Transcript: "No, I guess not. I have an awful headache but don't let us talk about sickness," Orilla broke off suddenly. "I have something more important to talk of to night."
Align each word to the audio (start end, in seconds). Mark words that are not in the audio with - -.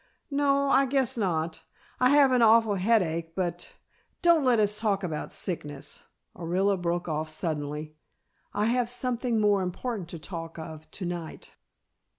"No, 0.31 0.69
I 0.71 0.87
guess 0.87 1.15
not. 1.15 1.61
I 1.99 2.09
have 2.09 2.31
an 2.31 2.41
awful 2.41 2.73
headache 2.73 3.35
but 3.35 3.73
don't 4.23 4.43
let 4.43 4.59
us 4.59 4.79
talk 4.79 5.03
about 5.03 5.31
sickness," 5.31 6.01
Orilla 6.35 6.75
broke 6.81 7.07
off 7.07 7.29
suddenly. 7.29 7.93
"I 8.51 8.65
have 8.65 8.89
something 8.89 9.39
more 9.39 9.61
important 9.61 10.07
to 10.09 10.17
talk 10.17 10.57
of 10.57 10.89
to 10.89 11.05
night." 11.05 11.53